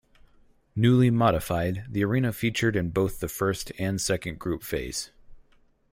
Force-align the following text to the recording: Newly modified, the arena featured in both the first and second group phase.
Newly 0.75 1.11
modified, 1.11 1.85
the 1.87 2.03
arena 2.03 2.33
featured 2.33 2.75
in 2.75 2.89
both 2.89 3.19
the 3.19 3.27
first 3.27 3.71
and 3.77 4.01
second 4.01 4.39
group 4.39 4.63
phase. 4.63 5.11